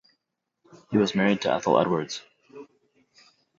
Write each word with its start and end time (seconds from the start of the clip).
He 0.89 0.97
was 0.97 1.13
married 1.13 1.41
to 1.41 1.53
Ethel 1.53 1.79
Edwards. 1.79 2.23